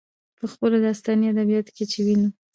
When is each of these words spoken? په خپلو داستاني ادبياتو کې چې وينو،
په 0.37 0.45
خپلو 0.51 0.75
داستاني 0.85 1.25
ادبياتو 1.31 1.71
کې 1.77 1.85
چې 1.91 1.99
وينو، 2.05 2.29